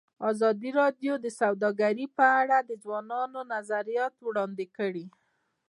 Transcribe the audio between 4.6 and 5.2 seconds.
کړي.